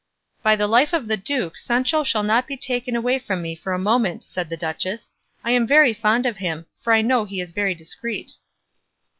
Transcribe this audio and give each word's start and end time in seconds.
"By 0.41 0.55
the 0.55 0.65
life 0.65 0.93
of 0.93 1.07
the 1.07 1.15
duke, 1.15 1.59
Sancho 1.59 2.03
shall 2.03 2.23
not 2.23 2.47
be 2.47 2.57
taken 2.57 2.95
away 2.95 3.19
from 3.19 3.39
me 3.39 3.53
for 3.53 3.71
a 3.71 3.77
moment," 3.77 4.23
said 4.23 4.49
the 4.49 4.57
duchess; 4.57 5.11
"I 5.43 5.51
am 5.51 5.67
very 5.67 5.93
fond 5.93 6.25
of 6.25 6.37
him, 6.37 6.65
for 6.81 6.91
I 6.91 7.03
know 7.03 7.23
he 7.25 7.39
is 7.39 7.51
very 7.51 7.75
discreet." 7.75 8.31